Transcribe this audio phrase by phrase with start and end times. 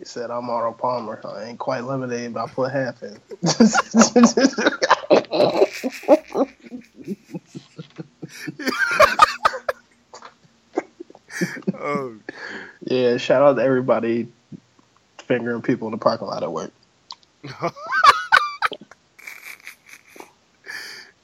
[0.00, 1.20] He said I'm Arnold Palmer.
[1.26, 3.20] I ain't quite lemonade, but I put half in.
[11.74, 12.14] oh,
[12.80, 14.28] yeah, shout out to everybody
[15.18, 16.72] fingering people in the parking lot at work.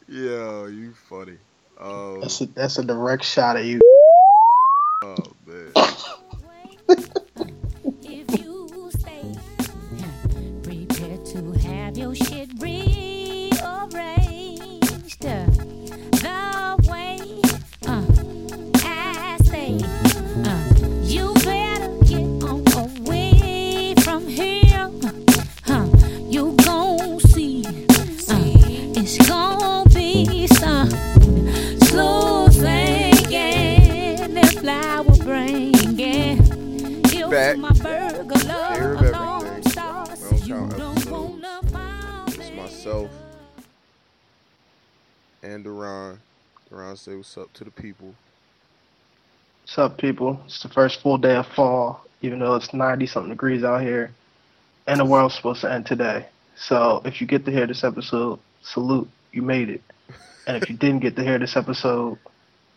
[0.06, 1.38] yeah, you funny.
[1.80, 3.80] Oh, That's a, that's a direct shot at you.
[47.56, 48.14] To the people.
[49.62, 50.40] What's up, people?
[50.44, 54.12] It's the first full day of fall, even though it's 90 something degrees out here,
[54.86, 56.26] and the world's supposed to end today.
[56.56, 59.82] So if you get to hear this episode, salute, you made it.
[60.46, 62.18] And if you didn't get to hear this episode,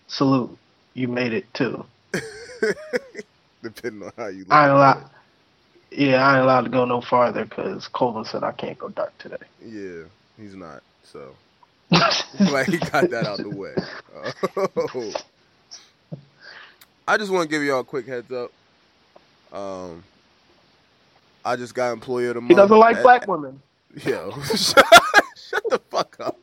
[0.07, 0.57] salute,
[0.93, 1.85] you made it too.
[3.61, 4.51] Depending on how you look.
[4.51, 5.09] I ain't allowed.
[5.91, 9.17] Yeah, I ain't allowed to go no farther because Colvin said I can't go dark
[9.17, 9.37] today.
[9.61, 10.03] Yeah,
[10.37, 10.83] he's not.
[11.03, 11.35] So
[12.37, 13.73] glad he got that out the way.
[14.75, 15.13] Oh.
[17.07, 18.51] I just want to give y'all a quick heads up.
[19.51, 20.03] Um,
[21.43, 22.49] I just got employee of the month.
[22.49, 23.61] he doesn't like at- black women.
[24.05, 24.85] Yo, shut,
[25.35, 26.37] shut the fuck up.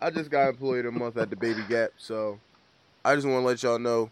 [0.00, 2.38] I just got employee of the month at the Baby Gap, so
[3.04, 4.10] I just want to let y'all know.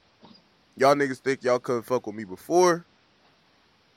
[0.77, 2.84] Y'all niggas think y'all couldn't fuck with me before.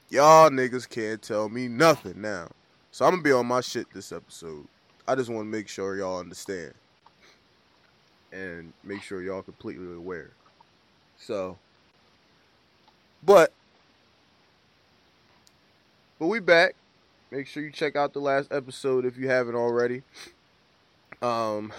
[0.09, 2.47] Y'all niggas can't tell me nothing now.
[2.91, 4.65] So I'm gonna be on my shit this episode.
[5.09, 6.71] I just want to make sure y'all understand
[8.31, 10.29] and make sure y'all completely aware.
[11.17, 11.57] So,
[13.23, 13.51] but,
[16.19, 16.75] but we back.
[17.31, 20.03] Make sure you check out the last episode if you haven't already.
[21.23, 21.73] Um,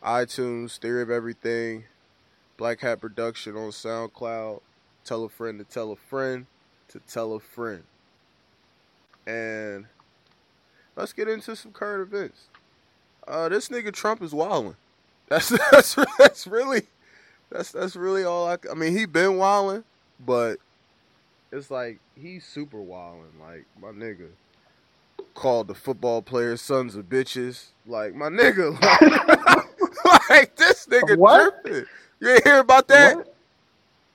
[0.00, 1.86] iTunes, Theory of Everything,
[2.56, 4.60] Black Hat Production on SoundCloud.
[5.04, 6.46] Tell a friend to tell a friend
[6.90, 7.82] to tell a friend.
[9.26, 9.86] And
[10.96, 12.48] let's get into some current events.
[13.26, 14.76] Uh, this nigga Trump is wilding.
[15.28, 16.82] That's that's that's really
[17.50, 18.58] that's that's really all I.
[18.70, 19.84] I mean, he been wilding,
[20.24, 20.58] but
[21.50, 23.32] it's like he's super wilding.
[23.40, 24.28] Like my nigga
[25.34, 27.66] called the football players sons of bitches.
[27.86, 31.64] Like my nigga, like, like, this nigga What?
[31.64, 31.86] tripping.
[32.20, 33.16] You ain't hear about that?
[33.16, 33.34] What?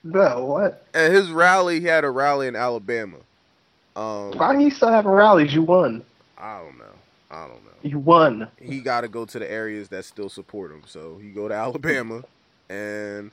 [0.03, 0.85] No, what?
[0.94, 3.17] At his rally, he had a rally in Alabama.
[3.95, 5.53] Um, Why you still having rallies?
[5.53, 6.03] You won.
[6.38, 6.94] I don't know.
[7.30, 7.72] I don't know.
[7.84, 8.48] You won.
[8.62, 10.84] he got to go to the areas that still support him.
[10.86, 12.24] So he go to Alabama,
[12.70, 13.31] and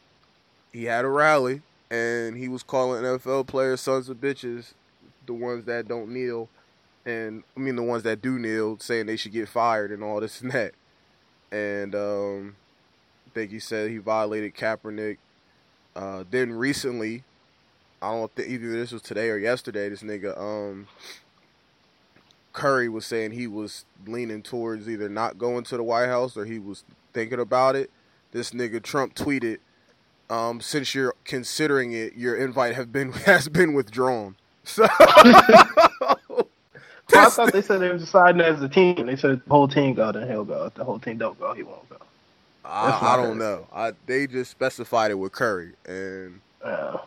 [0.72, 4.72] he had a rally, and he was calling NFL players sons of bitches,
[5.26, 6.48] the ones that don't kneel,
[7.06, 10.20] and I mean the ones that do kneel, saying they should get fired and all
[10.20, 10.72] this and that.
[11.52, 12.56] And um,
[13.28, 15.18] I think he said he violated Kaepernick.
[15.94, 17.22] Uh, then recently,
[18.02, 19.88] I don't think either this was today or yesterday.
[19.88, 20.88] This nigga, um,
[22.54, 26.46] Curry was saying he was leaning towards either not going to the White House or
[26.46, 26.84] he was
[27.14, 27.90] thinking about it.
[28.32, 29.58] This nigga Trump tweeted,
[30.30, 34.86] um, "Since you're considering it, your invite have been has been withdrawn." So
[37.14, 39.06] I thought they said they were deciding as a team.
[39.06, 40.66] They said the whole team go, then he'll go.
[40.66, 41.98] If the whole team don't go, he won't go.
[42.64, 43.66] I, I don't know.
[43.74, 46.98] I they just specified it with Curry, and Uh,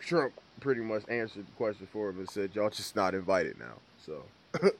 [0.00, 3.74] Trump pretty much answered the question for him and said, "Y'all just not invited now."
[4.04, 4.22] So,
[4.54, 4.70] um,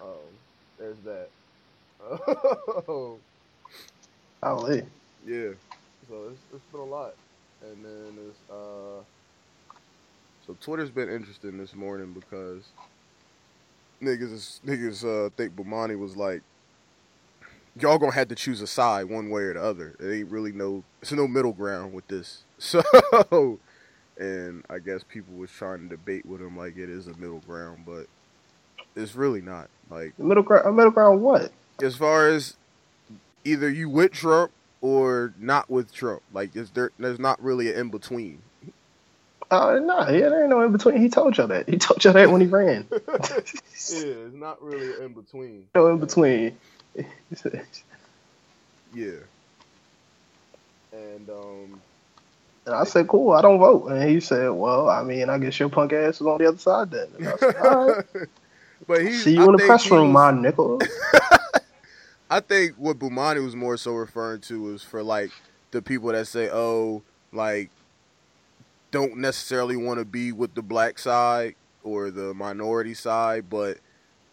[0.78, 1.28] there's that.
[2.02, 3.18] Oh,
[4.42, 4.84] golly.
[5.26, 5.50] yeah.
[6.08, 7.14] So it's, it's been a lot,
[7.62, 9.02] and then it's uh.
[10.46, 12.62] So Twitter's been interesting this morning because
[14.00, 16.42] niggas is, niggas uh think Bomani was like
[17.78, 19.96] y'all gonna have to choose a side one way or the other.
[19.98, 22.44] It ain't really no it's no middle ground with this.
[22.58, 23.58] So
[24.18, 27.40] and I guess people was trying to debate with him like it is a middle
[27.40, 28.06] ground, but
[28.96, 29.68] it's really not.
[29.90, 30.76] Like Middle ground.
[30.76, 31.22] Middle ground.
[31.22, 31.52] What?
[31.82, 32.56] as far as
[33.44, 34.50] either you with Trump
[34.80, 36.22] or not with Trump.
[36.32, 38.40] Like is there there's not really an in between.
[39.50, 40.96] Oh no, yeah, there ain't no in between.
[41.00, 41.68] He told y'all that.
[41.68, 42.86] He told y'all that when he ran.
[43.88, 45.64] Yeah, it's not really in between.
[45.74, 46.56] no in between.
[48.94, 49.10] Yeah.
[50.92, 51.80] And um
[52.64, 53.88] And I said, cool, I don't vote.
[53.90, 56.58] And he said, well, I mean, I guess your punk ass is on the other
[56.58, 57.08] side then.
[57.18, 58.04] And I said, all right.
[58.86, 60.80] but he's See you I in the press room, was- my nickel.
[62.30, 65.30] I think what Bomani was more so referring to was for like
[65.72, 67.02] the people that say, "Oh,
[67.32, 67.70] like
[68.90, 73.78] don't necessarily want to be with the black side or the minority side, but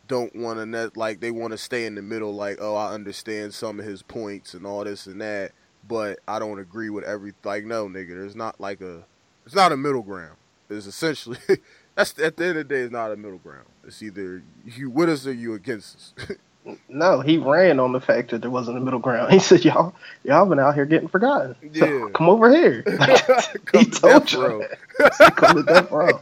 [0.07, 2.33] don't want to net like they want to stay in the middle.
[2.33, 5.51] Like, oh, I understand some of his points and all this and that,
[5.87, 7.65] but I don't agree with every like.
[7.65, 9.03] No, nigga, there's not like a,
[9.45, 10.37] it's not a middle ground.
[10.69, 11.39] It's essentially
[11.95, 13.65] that's at the end of the day, it's not a middle ground.
[13.85, 16.37] It's either you with us or you against us.
[16.87, 19.31] No, he ran on the fact that there wasn't a middle ground.
[19.33, 19.93] He said, y'all,
[20.23, 21.55] y'all been out here getting forgotten.
[21.73, 22.83] So come over here.
[22.83, 24.41] Come he to told death you.
[24.41, 24.59] row.
[24.99, 25.35] that.
[25.35, 26.21] come to death row.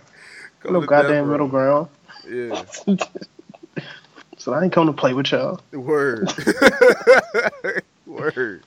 [0.62, 1.90] Come no to goddamn middle ground.
[2.28, 2.64] Yeah,
[4.38, 5.60] So I ain't come to play with y'all.
[5.72, 6.34] word,
[8.08, 8.64] word.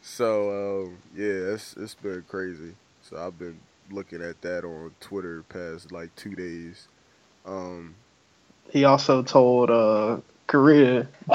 [0.00, 2.74] So um, yeah, it's it's been crazy.
[3.02, 3.58] So I've been
[3.92, 6.88] looking at that on Twitter past like two days.
[7.46, 7.94] Um,
[8.70, 11.06] He also told uh, Korea.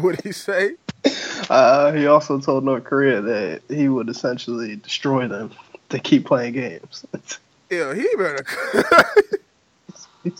[0.00, 0.74] what did he say?
[1.50, 5.50] uh, he also told North Korea that he would essentially destroy them
[5.88, 7.04] to keep playing games.
[7.70, 8.46] Yeah, he better.
[8.72, 10.32] that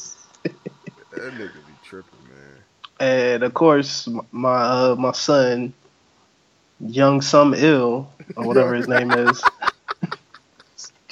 [1.15, 2.63] nigga be tripping, man.
[3.01, 5.75] and of course, my uh, my son,
[6.81, 9.43] Young some ill or whatever his name is.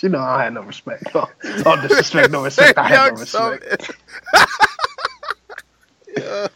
[0.03, 1.17] You know, I had no respect.
[1.17, 1.31] All,
[1.65, 2.77] all disrespect, no respect.
[2.79, 3.91] I had no respect.
[6.17, 6.49] Yeah.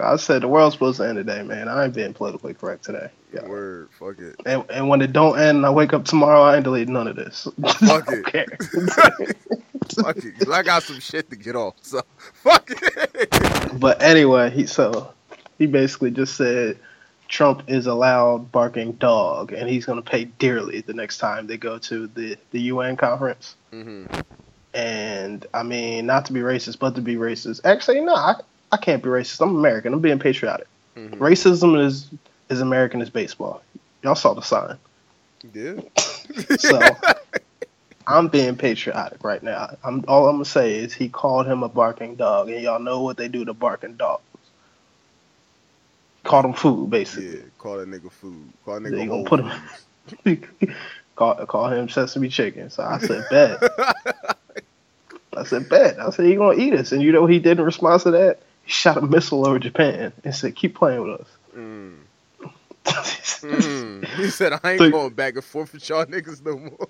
[0.00, 1.68] I said the world's supposed to end today, man.
[1.68, 3.10] I ain't being politically correct today.
[3.32, 3.46] Yeah.
[3.48, 4.34] Word, fuck it.
[4.44, 7.06] And, and when it don't end and I wake up tomorrow, I ain't deleting none
[7.06, 7.46] of this.
[7.62, 8.04] Fuck I it.
[8.06, 8.46] don't care.
[8.90, 10.38] Fuck it.
[10.38, 11.74] 'cause I got some shit to get off.
[11.82, 12.02] So
[12.42, 13.78] fuck it.
[13.78, 15.12] but anyway, he so
[15.58, 16.78] he basically just said
[17.28, 21.56] Trump is a loud barking dog, and he's gonna pay dearly the next time they
[21.56, 23.56] go to the the UN conference.
[23.70, 24.06] hmm
[24.74, 27.60] And I mean, not to be racist, but to be racist.
[27.64, 28.34] Actually, no, I,
[28.72, 29.40] I can't be racist.
[29.40, 29.92] I'm American.
[29.94, 30.66] I'm being patriotic.
[30.94, 32.08] hmm Racism is
[32.50, 33.62] is American as baseball.
[34.02, 34.76] Y'all saw the sign.
[35.52, 35.80] Yeah.
[36.58, 36.96] So
[38.06, 39.76] I'm being patriotic right now.
[39.84, 43.02] I'm all I'm gonna say is he called him a barking dog, and y'all know
[43.02, 44.22] what they do to barking dogs.
[46.24, 47.36] Called him food, basically.
[47.36, 48.50] Yeah, call that nigga food.
[48.64, 49.40] Call that They nigga gonna put
[50.26, 50.74] him-
[51.16, 52.70] call call him sesame chicken.
[52.70, 53.62] So I said bet.
[55.36, 55.98] I said bet.
[56.00, 58.10] I said he gonna eat us, and you know what he did in response to
[58.12, 58.38] that?
[58.64, 61.28] He shot a missile over Japan and said keep playing with us.
[61.56, 61.96] Mm.
[63.44, 64.06] Mm.
[64.16, 66.88] He said, I ain't Think- going back and forth with y'all niggas no more.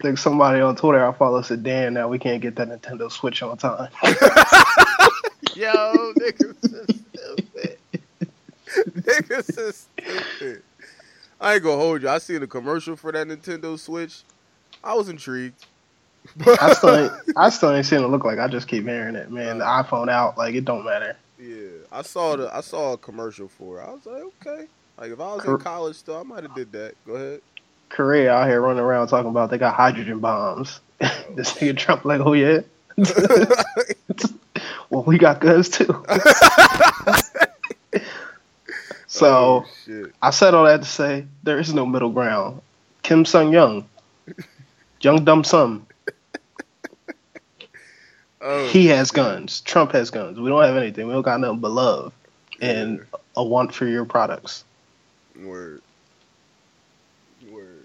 [0.00, 3.42] Think somebody on Twitter I follow said, "Damn, now we can't get that Nintendo Switch
[3.42, 3.90] on time."
[5.54, 6.99] Yo, niggas.
[8.90, 10.62] niggas is stupid.
[11.40, 12.08] I ain't gonna hold you.
[12.08, 14.22] I seen a commercial for that Nintendo Switch.
[14.84, 15.66] I was intrigued.
[16.46, 18.38] I still ain't, I still ain't seen it look like.
[18.38, 19.58] I just keep hearing it, man.
[19.58, 21.16] The iPhone out, like it don't matter.
[21.38, 23.84] Yeah, I saw the I saw a commercial for it.
[23.84, 24.66] I was like, okay.
[24.98, 26.94] Like if I was in college still, I might have did that.
[27.06, 27.40] Go ahead.
[27.88, 30.80] Korea out here running around talking about they got hydrogen bombs.
[30.98, 32.60] this nigga Trump like, oh yeah.
[32.98, 33.46] Oh.
[34.90, 36.04] well, we got guns too.
[39.20, 40.06] So Oh.
[40.22, 42.60] I said all that to say there is no middle ground.
[43.02, 43.88] Kim Sung Young,
[45.00, 45.86] Young Dumb Sum,
[48.42, 49.60] Oh, he has guns.
[49.60, 50.40] Trump has guns.
[50.40, 51.06] We don't have anything.
[51.06, 52.12] We don't got nothing but love
[52.60, 53.04] and
[53.36, 54.64] a want for your products.
[55.42, 55.82] word.
[57.50, 57.84] Word.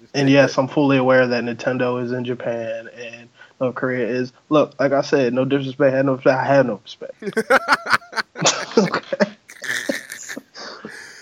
[0.00, 4.06] Just And yes, that- I'm fully aware that Nintendo is in Japan and North Korea
[4.06, 4.34] is.
[4.50, 5.94] Look, like I said, no disrespect.
[5.94, 6.20] I had no.
[6.26, 7.14] I have no respect.
[8.78, 9.25] okay.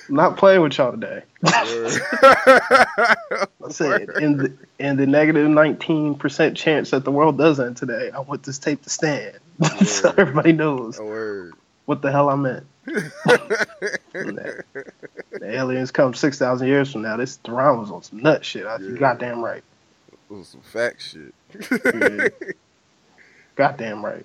[0.09, 1.23] Not playing with y'all today.
[1.47, 3.17] I
[3.71, 8.11] said in the in the negative 19 percent chance that the world does end today,
[8.11, 9.39] I want this tape to stand
[9.85, 10.99] so everybody knows
[11.87, 12.67] what the hell I meant.
[14.13, 17.17] The aliens come six thousand years from now.
[17.17, 18.67] This Theron was on some nut shit.
[18.67, 18.99] I, You Yeah.
[18.99, 19.63] goddamn right.
[20.29, 21.35] Was some fact shit.
[21.95, 22.29] Yeah.
[23.57, 24.25] Goddamn right.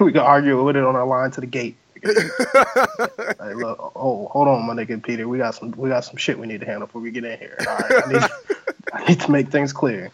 [0.00, 1.76] we can argue with it on our line to the gate.
[3.38, 5.26] Like, look, oh, hold on, my nigga Peter.
[5.26, 7.38] We got some, we got some shit we need to handle before we get in
[7.38, 7.56] here.
[7.66, 8.22] All right, I need,
[8.92, 10.10] I need to make things clear.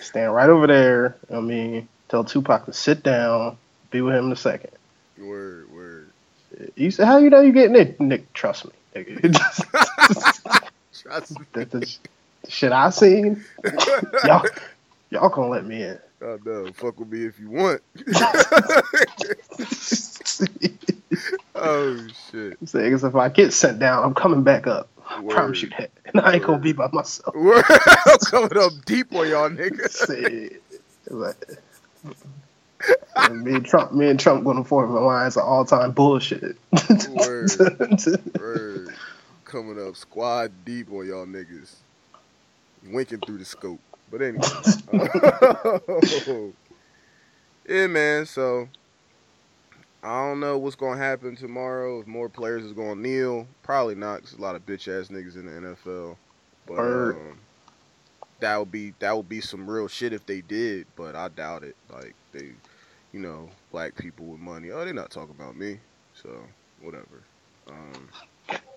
[0.00, 1.16] Stand right over there.
[1.32, 3.56] I mean, tell Tupac to sit down.
[3.90, 4.70] Be with him in a second.
[5.18, 6.10] word, word.
[6.76, 8.32] You say, how you know you getting it, Nick?
[8.32, 8.72] Trust me.
[11.02, 11.46] Trust me.
[11.52, 11.98] the, the,
[12.42, 13.44] the shit I seen,
[14.24, 14.44] y'all,
[15.10, 15.98] y'all gonna let me in.
[16.20, 17.80] Oh no, fuck with me if you want.
[21.54, 22.58] oh shit.
[22.68, 24.88] Saying if I get sent down, I'm coming back up.
[25.08, 25.92] I promise you that.
[26.06, 27.34] And I ain't gonna be by myself.
[27.36, 27.62] We're
[28.30, 30.56] coming up deep on y'all niggas.
[31.10, 31.36] Like,
[33.16, 36.58] uh, me and Trump, me and Trump going forward with lines of all time bullshit.
[37.08, 37.50] Word.
[38.38, 38.94] Word.
[39.46, 41.76] Coming up squad deep on y'all niggas.
[42.90, 43.80] Winking through the scope.
[44.10, 44.44] But anyway.
[47.68, 48.26] yeah, man.
[48.26, 48.68] So
[50.02, 52.00] I don't know what's gonna happen tomorrow.
[52.00, 54.22] If more players is gonna kneel, probably not.
[54.22, 56.16] Cause a lot of bitch ass niggas in the NFL.
[56.66, 57.38] But um,
[58.40, 60.86] that would be that would be some real shit if they did.
[60.96, 61.76] But I doubt it.
[61.92, 62.52] Like they,
[63.12, 64.70] you know, black people with money.
[64.70, 65.78] Oh, they're not talking about me.
[66.14, 66.30] So
[66.80, 67.22] whatever.
[67.68, 68.08] Um,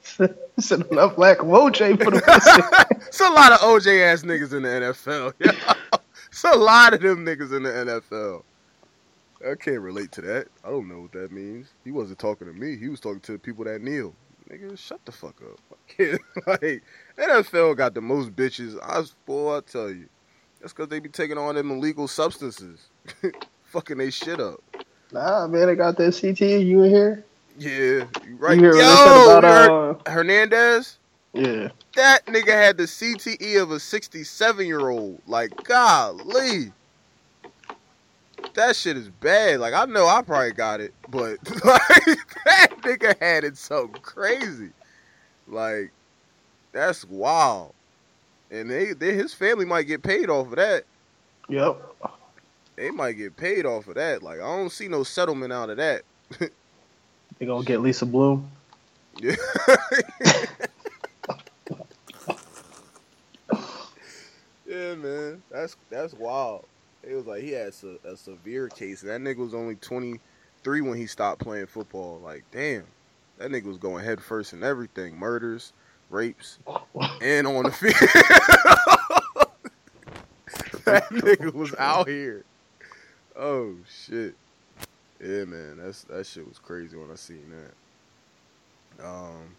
[0.01, 2.97] Said enough black OJ for the pussy.
[3.07, 5.33] it's a lot of OJ ass niggas in the NFL.
[6.31, 8.43] it's a lot of them niggas in the NFL.
[9.49, 10.47] I can't relate to that.
[10.63, 11.73] I don't know what that means.
[11.83, 12.77] He wasn't talking to me.
[12.77, 14.13] He was talking to the people that kneel.
[14.49, 15.59] Nigga, shut the fuck up.
[15.71, 16.83] I can't, like,
[17.17, 18.77] NFL got the most bitches.
[18.83, 20.07] I boy, I tell you.
[20.59, 22.89] That's because they be taking on them illegal substances.
[23.63, 24.61] Fucking they shit up.
[25.11, 26.41] Nah, man, I got that CT.
[26.41, 27.25] You in here?
[27.57, 28.05] Yeah,
[28.37, 28.55] right.
[28.55, 30.11] You hear what they Yo, about uh?
[30.11, 30.97] Hernandez?
[31.33, 31.69] Yeah.
[31.95, 35.21] That nigga had the CTE of a 67 year old.
[35.27, 36.71] Like, golly.
[38.53, 39.59] That shit is bad.
[39.59, 44.71] Like, I know I probably got it, but like, that nigga had it so crazy.
[45.47, 45.91] Like,
[46.71, 47.73] that's wild.
[48.49, 50.83] And they, they, his family might get paid off of that.
[51.47, 51.95] Yep.
[52.75, 54.23] They might get paid off of that.
[54.23, 56.01] Like, I don't see no settlement out of that.
[57.41, 58.49] They gonna get Lisa Bloom.
[59.17, 59.35] Yeah.
[64.67, 66.65] yeah, man, that's that's wild.
[67.01, 70.81] It was like he had a, a severe case, and that nigga was only 23
[70.81, 72.19] when he stopped playing football.
[72.19, 72.83] Like, damn,
[73.39, 75.73] that nigga was going head first in everything: murders,
[76.11, 76.59] rapes,
[77.23, 77.95] and on the field.
[80.85, 82.45] that nigga was out here.
[83.35, 84.35] Oh shit.
[85.23, 87.43] Yeah, man, that's that shit was crazy when I seen
[88.97, 89.05] that.
[89.05, 89.55] Um,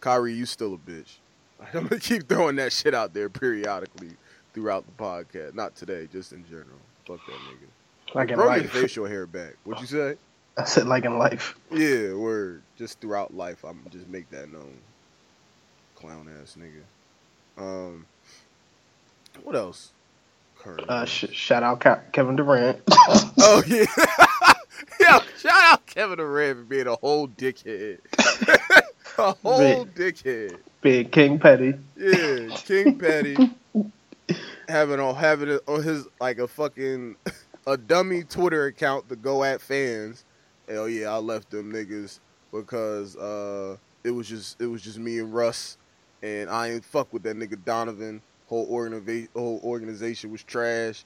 [0.00, 1.16] Kyrie, you still a bitch.
[1.74, 4.10] I'm gonna keep throwing that shit out there periodically
[4.52, 5.54] throughout the podcast.
[5.54, 6.78] Not today, just in general.
[7.06, 8.14] Fuck that nigga.
[8.14, 8.70] Like in Grow your life.
[8.72, 9.54] facial hair back.
[9.64, 10.16] What'd you say?
[10.56, 11.54] I said like in life.
[11.70, 12.62] Yeah, word.
[12.76, 14.76] Just throughout life, I'm just make that known.
[15.94, 16.82] Clown ass nigga.
[17.62, 18.06] Um,
[19.44, 19.92] what else?
[20.62, 22.78] Current Uh, sh- shout out Ke- Kevin Durant.
[23.42, 23.84] Oh yeah.
[25.00, 27.98] Yo, shout out Kevin Durant for being a whole dickhead.
[29.18, 30.58] a whole dickhead.
[30.82, 31.74] Big King Petty.
[31.96, 33.36] Yeah, King Petty
[34.68, 37.16] having on having it on his like a fucking
[37.66, 40.24] a dummy Twitter account to go at fans.
[40.68, 42.20] Hell yeah, I left them niggas
[42.52, 45.76] because uh it was just it was just me and Russ
[46.22, 48.22] and I ain't fuck with that nigga Donovan.
[48.50, 51.04] Whole organiza- whole organization was trash.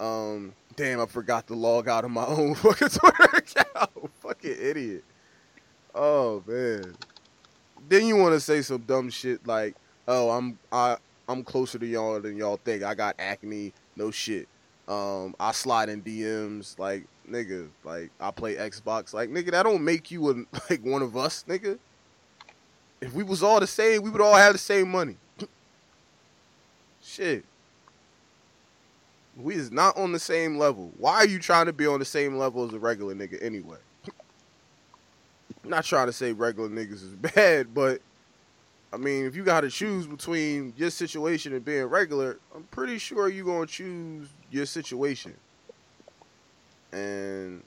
[0.00, 4.10] Um damn, I forgot to log out of my own fucking Twitter account.
[4.20, 5.04] fucking idiot.
[5.94, 6.94] Oh man.
[7.88, 9.76] Then you want to say some dumb shit like,
[10.08, 10.96] "Oh, I'm I
[11.28, 12.82] I'm closer to y'all than y'all think.
[12.82, 14.48] I got acne, no shit.
[14.88, 19.50] Um, I slide in DMs like nigga, like I play Xbox, like nigga.
[19.50, 20.34] That don't make you a,
[20.70, 21.78] like one of us, nigga.
[23.00, 25.16] If we was all the same, we would all have the same money.
[27.06, 27.44] Shit.
[29.36, 30.92] We is not on the same level.
[30.98, 33.78] Why are you trying to be on the same level as a regular nigga anyway?
[35.64, 38.00] I'm not trying to say regular niggas is bad, but
[38.92, 42.98] I mean, if you got to choose between your situation and being regular, I'm pretty
[42.98, 45.34] sure you're gonna choose your situation.
[46.92, 47.62] And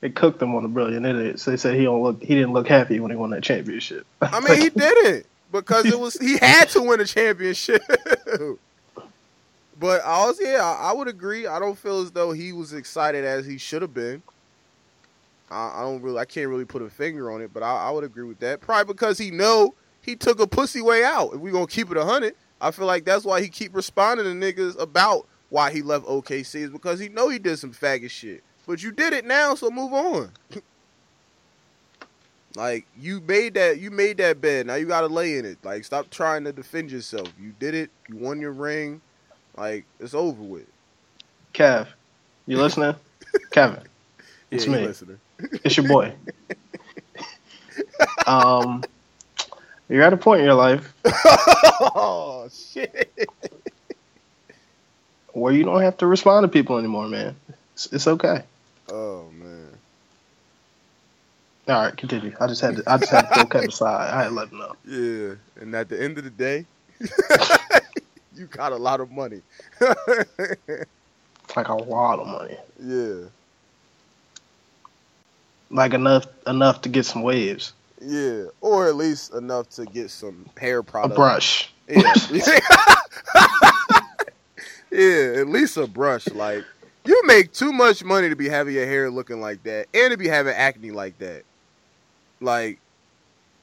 [0.00, 1.44] They cooked him on the brilliant idiots.
[1.44, 2.22] They said he don't look.
[2.22, 4.06] He didn't look happy when he won that championship.
[4.22, 5.26] I mean, he didn't
[5.60, 7.82] because it was he had to win a championship.
[9.78, 11.46] but I was yeah, I, I would agree.
[11.46, 14.22] I don't feel as though he was excited as he should have been.
[15.50, 17.90] I, I don't really, I can't really put a finger on it, but I, I
[17.90, 18.60] would agree with that.
[18.60, 21.34] Probably because he know he took a pussy way out.
[21.34, 24.24] If we gonna keep it a hundred, I feel like that's why he keep responding
[24.24, 28.10] to niggas about why he left OKC is because he know he did some faggot
[28.10, 28.42] shit.
[28.66, 30.32] But you did it now, so move on.
[32.56, 34.66] like you made that, you made that bed.
[34.66, 35.58] Now you gotta lay in it.
[35.62, 37.28] Like stop trying to defend yourself.
[37.40, 37.90] You did it.
[38.08, 39.00] You won your ring.
[39.56, 40.66] Like it's over with.
[41.54, 41.86] Kev,
[42.46, 42.94] you listening?
[43.50, 43.80] Kevin,
[44.50, 44.86] It's yeah, me.
[44.86, 45.20] listening.
[45.38, 46.12] it's your boy.
[48.26, 48.82] um,
[49.88, 50.94] you're at a point in your life
[51.94, 53.28] oh shit.
[55.32, 57.36] where you don't have to respond to people anymore, man.
[57.74, 58.42] It's, it's okay.
[58.90, 59.65] Oh man.
[61.68, 62.34] All right, continue.
[62.40, 62.82] I just had to.
[62.86, 64.10] I just had to throw Kevin aside.
[64.14, 64.76] I had to let him know.
[64.86, 66.64] Yeah, and at the end of the day,
[68.36, 69.42] you got a lot of money.
[69.80, 70.86] It's
[71.56, 72.56] like a lot of money.
[72.80, 73.28] yeah,
[75.70, 77.72] Like enough enough to get some waves.
[78.00, 81.72] yeah, or at least enough to get some hair A brush.
[81.88, 82.12] Yeah.
[84.90, 86.28] yeah, at least a brush.
[86.28, 86.64] Like
[87.04, 90.16] you make too much money to be having your hair looking like that, and to
[90.16, 91.42] be having acne like that.
[92.40, 92.78] Like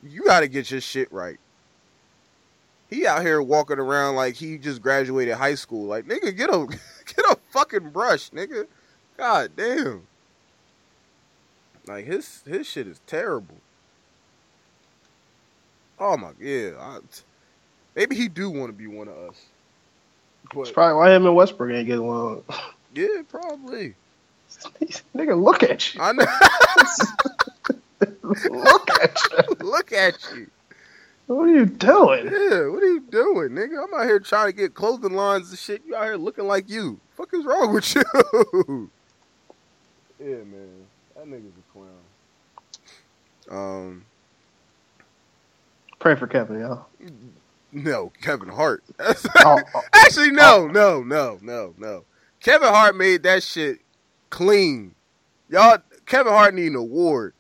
[0.01, 1.37] you got to get your shit right.
[2.89, 5.85] He out here walking around like he just graduated high school.
[5.85, 6.65] Like nigga, get a
[7.05, 8.67] get a fucking brush, nigga.
[9.17, 10.03] God damn.
[11.87, 13.57] Like his his shit is terrible.
[15.99, 16.71] Oh my yeah.
[16.79, 16.99] I,
[17.95, 19.45] maybe he do want to be one of us.
[20.55, 22.43] It's probably why him and Westbrook ain't getting along.
[22.93, 23.95] yeah, probably.
[25.15, 26.01] Nigga, look at you.
[26.01, 26.25] I know.
[28.23, 29.55] Look at you.
[29.65, 30.47] Look at you.
[31.27, 32.25] What are you doing?
[32.25, 33.81] Yeah, what are you doing, nigga?
[33.83, 35.81] I'm out here trying to get clothing lines and shit.
[35.85, 36.99] You out here looking like you.
[37.15, 38.03] Fuck is wrong with you?
[40.19, 40.85] yeah, man.
[41.15, 41.89] That nigga's a clown.
[43.49, 44.05] Um,
[45.99, 46.87] Pray for Kevin, y'all.
[47.71, 48.83] no, Kevin Hart.
[49.45, 52.03] Oh, oh, Actually, no, no, no, no, no.
[52.41, 53.79] Kevin Hart made that shit
[54.29, 54.93] clean.
[55.49, 57.33] Y'all, Kevin Hart need an award.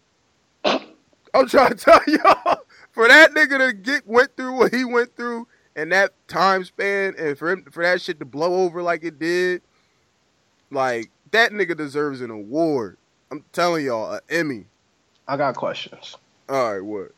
[1.33, 2.59] I'm trying to tell y'all,
[2.91, 7.15] for that nigga to get went through what he went through in that time span,
[7.17, 9.61] and for him for that shit to blow over like it did,
[10.71, 12.97] like that nigga deserves an award.
[13.31, 14.65] I'm telling y'all, an Emmy.
[15.27, 16.15] I got questions.
[16.49, 17.11] All right, what?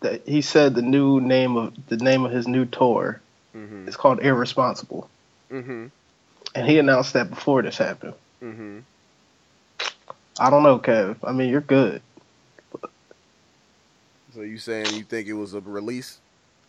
[0.00, 3.20] That he said the new name of the name of his new tour
[3.56, 3.88] Mm-hmm.
[3.88, 5.08] is called Irresponsible,
[5.50, 5.86] Mm-hmm.
[6.54, 8.12] and he announced that before this happened.
[8.42, 8.80] Mm-hmm.
[10.38, 11.18] I don't know, Kev.
[11.24, 12.02] I mean, you're good.
[14.34, 16.20] So you saying you think it was a release?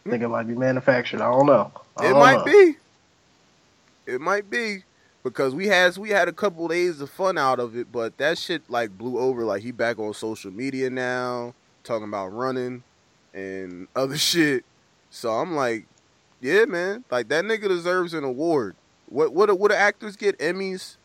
[0.06, 1.22] I think it might be manufactured.
[1.22, 1.72] I don't know.
[1.98, 2.46] I It don't might know.
[2.46, 2.76] be.
[4.08, 4.84] It might be
[5.24, 8.38] because we had we had a couple days of fun out of it, but that
[8.38, 9.46] shit like blew over.
[9.46, 12.84] Like he back on social media now, talking about running
[13.34, 14.66] and other shit.
[15.10, 15.88] So I'm like,
[16.42, 18.76] yeah, man, like that nigga deserves an award.
[19.08, 20.40] What what what do actors get?
[20.40, 20.98] Emmys,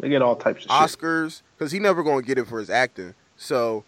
[0.00, 0.70] They get all types of shit.
[0.70, 3.14] Oscars, because he never gonna get it for his acting.
[3.36, 3.84] So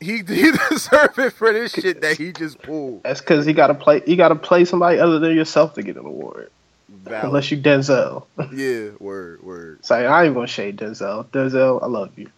[0.00, 3.02] he he deserve it for this shit that he just pulled.
[3.04, 4.02] That's because he got to play.
[4.06, 6.50] You got to play somebody other than yourself to get an award,
[6.88, 7.24] Valid.
[7.26, 8.26] unless you Denzel.
[8.52, 9.84] Yeah, word word.
[9.84, 11.26] So I ain't gonna shade Denzel.
[11.26, 12.28] Denzel, I love you.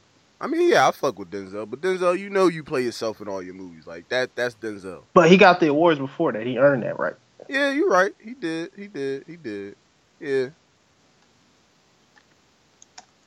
[0.40, 3.28] I mean, yeah, I fuck with Denzel, but Denzel, you know, you play yourself in
[3.28, 3.86] all your movies.
[3.86, 5.02] Like that, that's Denzel.
[5.14, 6.46] But he got the awards before that.
[6.46, 7.14] He earned that right.
[7.48, 8.12] Yeah, you're right.
[8.22, 8.70] He did.
[8.76, 9.24] He did.
[9.26, 9.76] He did.
[10.20, 10.48] Yeah.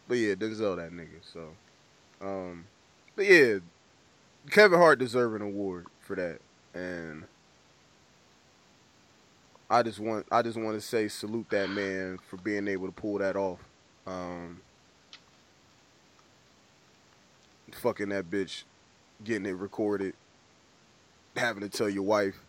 [0.08, 1.20] But yeah, Denzel, that nigga.
[1.22, 1.50] So,
[2.22, 2.66] um,
[3.16, 3.58] but yeah,
[4.50, 6.40] Kevin Hart deserve an award for that,
[6.74, 7.26] and
[9.70, 12.94] I just want, I just want to say salute that man for being able to
[12.94, 13.60] pull that off.
[14.06, 14.62] Um,
[17.72, 18.64] fucking that bitch,
[19.24, 20.14] getting it recorded,
[21.36, 22.40] having to tell your wife,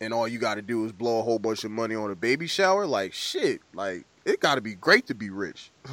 [0.00, 2.14] and all you got to do is blow a whole bunch of money on a
[2.14, 2.86] baby shower.
[2.86, 5.70] Like shit, like it got to be great to be rich.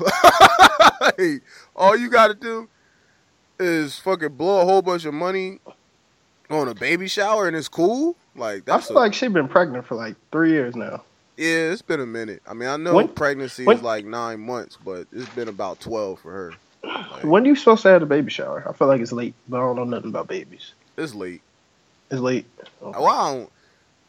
[1.00, 1.42] Like,
[1.76, 2.68] all you got to do
[3.60, 5.60] is fucking blow a whole bunch of money
[6.50, 8.16] on a baby shower, and it's cool.
[8.36, 11.04] Like that's I feel a- like she's been pregnant for like three years now.
[11.38, 12.42] yeah, it's been a minute.
[12.48, 15.80] I mean, I know When- pregnancy when- is like nine months, but it's been about
[15.80, 16.54] twelve for her.
[16.84, 18.64] Like, When are you supposed to have the baby shower?
[18.68, 20.74] I feel like it's late, but I don't know nothing about babies.
[20.98, 21.42] it's late.
[22.12, 22.46] It's late.
[22.82, 23.00] Okay.
[23.00, 23.50] Well, I don't.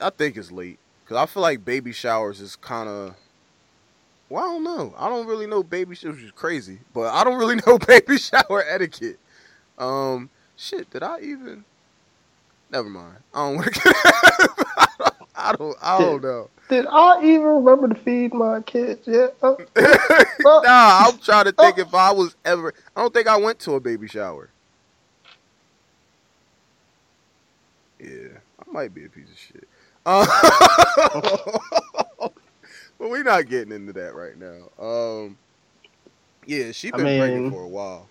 [0.01, 3.15] I think it's late because I feel like baby showers is kind of.
[4.29, 4.95] Well, I don't know.
[4.99, 8.19] I don't really know baby showers, which is crazy, but I don't really know baby
[8.19, 9.19] shower etiquette.
[9.79, 11.65] Um, shit, did I even?
[12.71, 13.17] Never mind.
[13.33, 13.95] I don't want to get.
[15.35, 15.77] I don't.
[15.81, 16.51] I don't know.
[16.69, 19.35] Did I even remember to feed my kids yet?
[19.43, 19.55] Uh,
[20.45, 22.75] nah, I'm trying to think if I was ever.
[22.95, 24.51] I don't think I went to a baby shower.
[27.99, 29.67] Yeah, I might be a piece of shit.
[32.99, 34.85] But we're not getting into that right now.
[34.85, 35.37] Um,
[36.47, 38.09] yeah, she I been pregnant mean- for a while.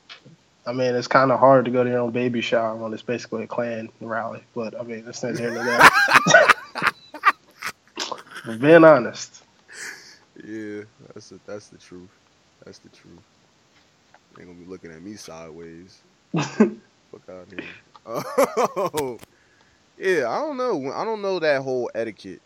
[0.66, 3.02] I mean, it's kind of hard to go to your own baby shower when it's
[3.02, 4.44] basically a Klan rally.
[4.54, 5.54] But I mean, it's not here.
[8.46, 9.44] But being honest,
[10.46, 12.10] Yeah, that's the that's the truth.
[12.66, 13.20] That's the truth.
[14.36, 16.00] They gonna be looking at me sideways.
[16.34, 16.78] Fuck
[17.30, 17.66] out here.
[18.40, 19.18] Oh,
[19.98, 20.30] yeah.
[20.30, 20.92] I don't know.
[20.94, 22.42] I don't know that whole etiquette.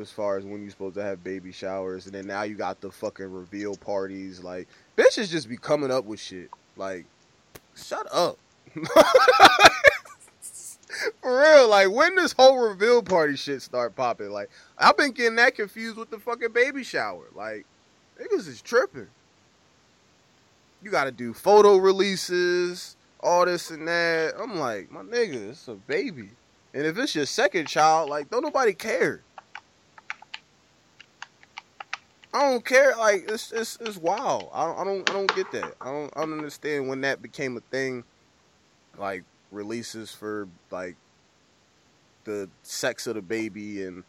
[0.00, 2.80] As far as when you're supposed to have baby showers, and then now you got
[2.80, 4.42] the fucking reveal parties.
[4.42, 6.50] Like bitches just be coming up with shit.
[6.76, 7.06] Like,
[7.76, 8.38] shut up.
[11.20, 15.36] For real, like when this whole reveal party shit start popping, like I've been getting
[15.36, 17.24] that confused with the fucking baby shower.
[17.34, 17.66] Like
[18.20, 19.08] niggas is tripping.
[20.82, 24.34] You got to do photo releases, all this and that.
[24.38, 26.30] I'm like, my nigga, it's a baby,
[26.72, 29.22] and if it's your second child, like don't nobody care.
[32.34, 32.94] I don't care.
[32.96, 34.50] Like it's it's it's wild.
[34.52, 35.74] I don't I don't I don't get that.
[35.80, 38.02] I don't I don't understand when that became a thing.
[38.98, 40.96] Like releases for like
[42.24, 44.02] the sex of the baby and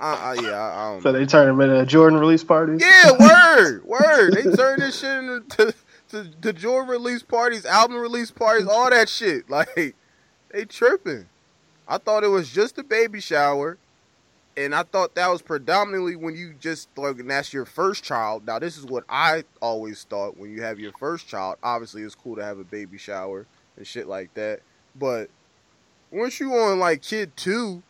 [0.00, 1.02] I, I yeah I, I don't.
[1.02, 1.18] So know.
[1.18, 2.82] they turn them into Jordan release parties.
[2.82, 4.34] Yeah, word, word.
[4.34, 5.74] They turn this shit into
[6.10, 9.44] to, to Jordan release parties, album release parties, all that shit.
[9.48, 9.94] Like
[10.50, 11.26] they tripping.
[11.86, 13.78] I thought it was just a baby shower,
[14.64, 18.46] and I thought that was predominantly when you just like and that's your first child.
[18.46, 21.56] Now this is what I always thought when you have your first child.
[21.62, 23.46] Obviously, it's cool to have a baby shower
[23.76, 24.60] and shit like that,
[24.94, 25.30] but
[26.10, 27.82] once you on like kid two,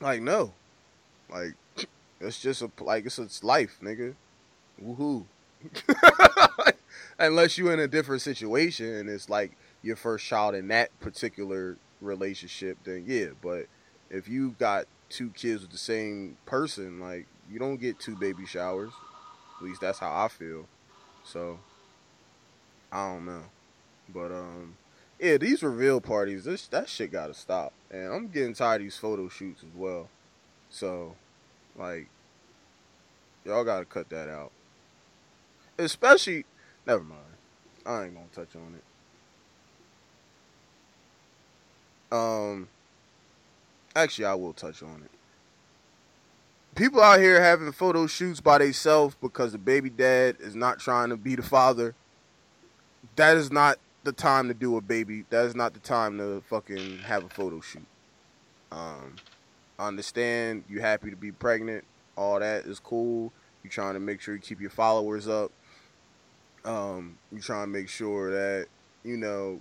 [0.00, 0.52] like no,
[1.30, 1.54] like
[2.20, 4.14] it's just a like it's it's life, nigga.
[4.82, 5.24] Woohoo.
[7.18, 11.76] Unless you're in a different situation and it's like your first child in that particular
[12.00, 13.28] relationship, then yeah.
[13.42, 13.66] But
[14.08, 18.46] if you got two kids with the same person, like you don't get two baby
[18.46, 18.92] showers.
[19.58, 20.66] At least that's how I feel.
[21.24, 21.58] So
[22.92, 23.44] I don't know.
[24.12, 24.76] But um
[25.18, 27.72] yeah, these reveal parties, this that shit gotta stop.
[27.90, 30.08] And I'm getting tired of these photo shoots as well.
[30.70, 31.16] So,
[31.76, 32.08] like,
[33.44, 34.52] y'all gotta cut that out.
[35.78, 36.44] Especially,
[36.86, 37.22] never mind.
[37.86, 38.84] I ain't gonna touch on it.
[42.14, 42.68] Um,
[44.02, 45.10] actually, I will touch on it.
[46.74, 51.08] People out here having photo shoots by themselves because the baby dad is not trying
[51.08, 51.94] to be the father.
[53.16, 55.24] That is not the time to do a baby.
[55.30, 57.86] That is not the time to fucking have a photo shoot.
[58.70, 59.16] Um,
[59.78, 61.84] I understand you happy to be pregnant.
[62.16, 63.32] All that is cool.
[63.64, 65.50] You trying to make sure you keep your followers up.
[66.64, 68.66] Um, you trying to make sure that
[69.02, 69.60] you know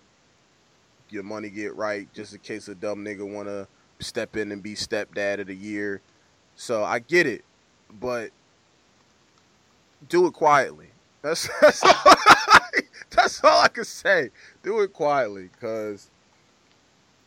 [1.09, 3.67] your money get right, just in case a dumb nigga wanna
[3.99, 6.01] step in and be stepdad of the year.
[6.55, 7.43] So I get it,
[7.99, 8.31] but
[10.09, 10.87] do it quietly.
[11.21, 12.13] That's that's all,
[13.11, 14.31] that's all I can say.
[14.63, 16.09] Do it quietly, cause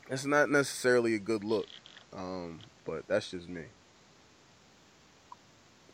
[0.09, 1.67] it's not necessarily a good look.
[2.13, 3.65] Um, but that's just me.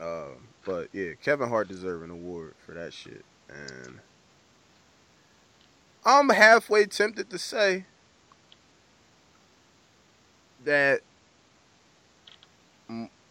[0.01, 0.29] Uh,
[0.65, 4.01] but yeah, Kevin Hart deserved an award for that shit, and
[6.05, 7.87] I'm halfway tempted to say
[10.65, 11.01] that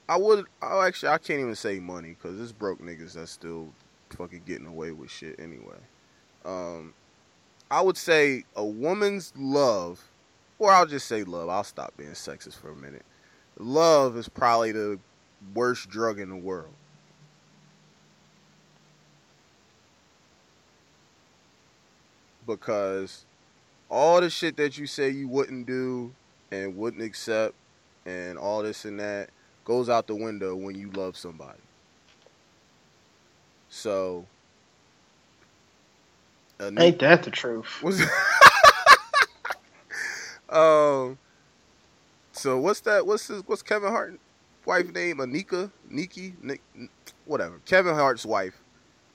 [0.07, 0.45] I would.
[0.61, 3.69] Oh, actually, I can't even say money because it's broke niggas that's still
[4.11, 5.79] fucking getting away with shit anyway.
[6.45, 6.93] Um,
[7.71, 10.03] I would say a woman's love,
[10.59, 11.49] or I'll just say love.
[11.49, 13.05] I'll stop being sexist for a minute.
[13.57, 14.99] Love is probably the
[15.53, 16.73] worst drug in the world.
[22.45, 23.25] Because
[23.89, 26.13] all the shit that you say you wouldn't do
[26.63, 27.56] and wouldn't accept
[28.06, 29.30] and all this and that
[29.65, 31.60] goes out the window when you love somebody.
[33.70, 34.26] So
[36.60, 37.68] new- Ain't that the truth?
[37.84, 38.02] was
[40.50, 41.18] um
[42.34, 44.18] so what's that what's his what's Kevin Hart's
[44.65, 45.18] wife name?
[45.18, 45.72] Anika?
[45.89, 46.36] Nikki?
[46.41, 46.62] Nick
[47.26, 47.60] whatever.
[47.65, 48.63] Kevin Hart's wife.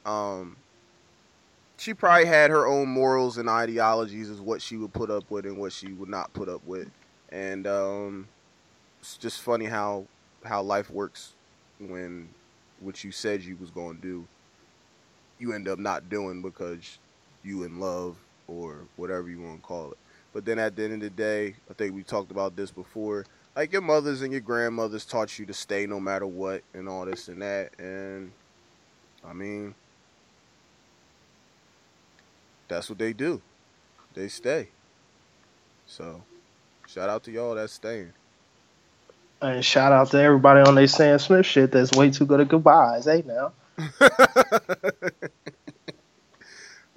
[0.07, 0.57] Um
[1.79, 5.46] she probably had her own morals and ideologies as what she would put up with
[5.46, 6.90] and what she would not put up with
[7.30, 8.28] and um
[9.00, 10.04] it's just funny how
[10.44, 11.34] how life works
[11.78, 12.28] when
[12.80, 14.26] what you said you was to do
[15.40, 16.98] you end up not doing because
[17.42, 18.16] you in love
[18.46, 19.98] or whatever you want to call it.
[20.32, 23.24] But then at the end of the day, I think we talked about this before.
[23.56, 27.04] Like your mothers and your grandmothers taught you to stay no matter what and all
[27.04, 27.70] this and that.
[27.78, 28.30] And
[29.26, 29.74] I mean,
[32.68, 33.40] that's what they do.
[34.14, 34.68] They stay.
[35.86, 36.22] So
[36.92, 38.12] shout out to y'all that's staying.
[39.42, 42.48] And shout out to everybody on they Sam Smith shit that's way too good at
[42.48, 43.07] goodbyes.
[43.07, 43.53] Hey now.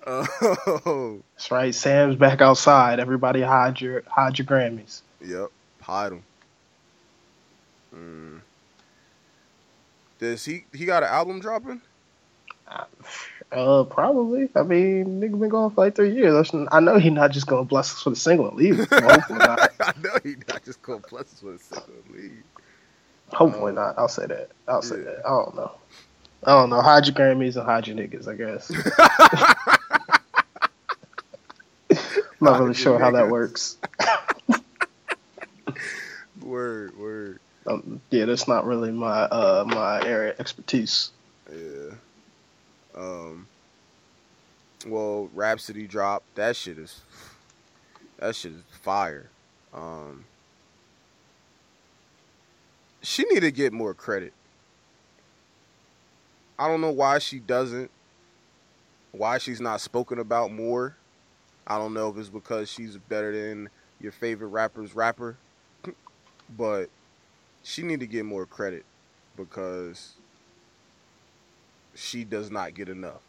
[0.06, 1.74] oh, That's right.
[1.74, 3.00] Sam's back outside.
[3.00, 5.02] Everybody hide your hide your Grammys.
[5.24, 5.50] yep.
[5.82, 6.24] Hide them.
[7.96, 8.42] Mm.
[10.20, 11.82] Does he he got an album dropping?
[12.68, 12.86] Uh,
[13.90, 14.50] probably.
[14.56, 16.52] I mean, nigga been gone for like three years.
[16.72, 18.78] I know he not just gonna bless us with a single and leave.
[18.92, 19.72] Hopefully not.
[19.80, 22.44] I know he not just gonna bless us with a single lead.
[23.30, 23.96] Hopefully Um, not.
[23.98, 24.50] I'll say that.
[24.68, 25.04] I'll say yeah.
[25.04, 25.26] that.
[25.26, 25.72] I don't know.
[26.44, 26.82] I don't know.
[26.82, 28.28] Hide your Grammys and hide your niggas.
[28.28, 28.72] I guess.
[31.90, 31.98] I'm
[32.42, 33.32] not really sure how that niggas.
[33.32, 33.78] works.
[36.42, 37.40] word, word.
[37.66, 41.12] Um, yeah, that's not really my uh my area expertise.
[41.52, 41.96] Yeah.
[42.96, 43.48] Um.
[44.86, 46.36] Well, Rapsody dropped.
[46.36, 47.02] That shit is.
[48.18, 49.30] That shit is fire.
[49.74, 50.26] Um.
[53.02, 54.34] She need to get more credit.
[56.58, 57.92] I don't know why she doesn't.
[59.12, 60.96] Why she's not spoken about more.
[61.68, 65.38] I don't know if it's because she's better than your favorite rapper's rapper,
[66.58, 66.90] but
[67.64, 68.86] she need to get more credit
[69.38, 70.14] because
[71.96, 73.22] she does not get enough.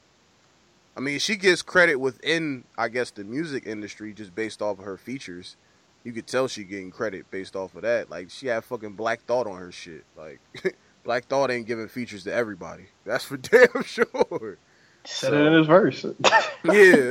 [0.97, 4.85] I mean, she gets credit within, I guess, the music industry just based off of
[4.85, 5.57] her features.
[6.05, 8.11] You could tell she getting credit based off of that.
[8.11, 10.05] Like she had fucking Black Thought on her shit.
[10.17, 10.41] Like
[11.05, 12.85] Black Thought ain't giving features to everybody.
[13.05, 14.59] That's for damn sure.
[15.07, 16.05] Said So- it in his verse.
[16.65, 17.11] Yeah.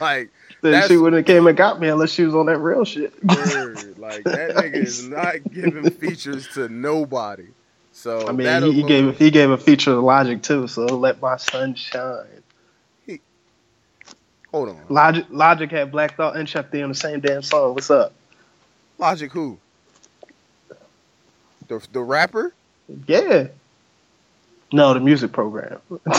[0.00, 0.30] like
[0.62, 3.12] then she wouldn't have came and got me unless she was on that real shit.
[3.24, 3.98] word.
[3.98, 7.46] Like that nigga is not giving features to nobody.
[7.98, 10.68] So I mean, he, he gave he gave a feature to Logic too.
[10.68, 12.26] So let my sun shine.
[14.52, 14.84] Hold on.
[14.88, 17.74] Logic Logic had Black Thought and Chuck D on the same damn song.
[17.74, 18.12] What's up?
[18.98, 19.58] Logic who?
[21.66, 22.54] The the rapper?
[23.08, 23.48] Yeah.
[24.72, 25.80] No, the music program.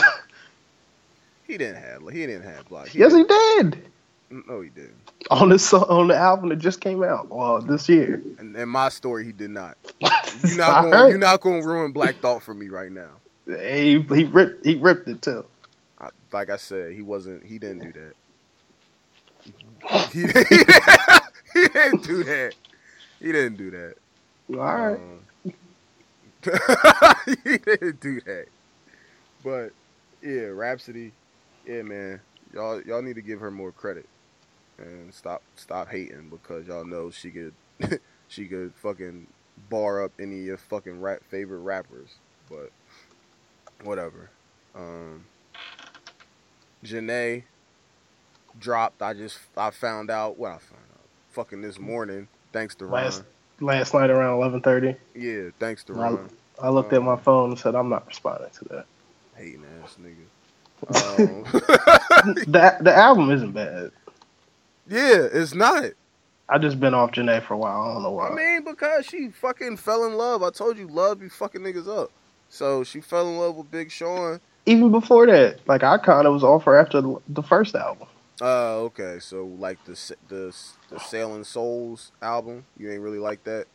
[1.50, 2.94] He didn't have he didn't have block.
[2.94, 3.84] yes, he did.
[4.32, 4.96] No, he didn't.
[5.32, 7.30] On this on the album that just came out.
[7.30, 8.22] Well, this year.
[8.38, 9.76] And in my story, he did not.
[10.46, 11.10] You're not going.
[11.10, 13.10] You're not going to ruin Black Thought for me right now.
[13.48, 15.46] He, he ripped he ripped it too.
[16.00, 17.44] I, like I said, he wasn't.
[17.44, 18.14] He didn't do that.
[20.12, 20.22] He,
[21.62, 22.54] he didn't do that.
[23.20, 23.96] He didn't do that.
[24.52, 25.00] All right.
[25.00, 25.54] Um,
[27.44, 28.46] he didn't do that.
[29.44, 29.72] But
[30.22, 31.12] yeah, Rapsody,
[31.66, 32.20] yeah, man,
[32.54, 34.06] y'all y'all need to give her more credit
[34.80, 37.54] and stop stop hating because y'all know she could
[38.28, 39.28] she could fucking
[39.70, 42.16] bar up any of your fucking rap favorite rappers.
[42.50, 42.72] But
[43.84, 44.30] whatever.
[44.76, 45.26] Um,
[46.84, 47.44] Jhené
[48.60, 49.02] dropped.
[49.02, 53.04] I just I found out what I found out fucking this morning thanks to Ron.
[53.04, 53.24] Last
[53.60, 55.94] last night around eleven thirty, Yeah, thanks to.
[55.94, 56.30] Ron.
[56.62, 58.86] I looked at my phone and said I'm not responding to that.
[59.36, 60.16] Hating ass nigga.
[60.88, 61.44] Um,
[62.48, 63.92] the the album isn't bad.
[64.90, 65.92] Yeah, it's not.
[66.50, 67.82] I just been off Jhené for a while.
[67.84, 68.30] I don't know why.
[68.30, 70.42] I mean, because she fucking fell in love.
[70.42, 72.12] I told you, love be fucking niggas up.
[72.50, 74.42] So she fell in love with Big Sean.
[74.66, 78.08] Even before that, like I kind of was off her after the, first album.
[78.42, 79.20] Uh, okay.
[79.20, 80.56] So like the the
[80.90, 83.68] the Sailing Souls album, you ain't really like that.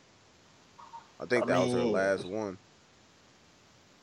[1.20, 2.58] I think I that was her last one.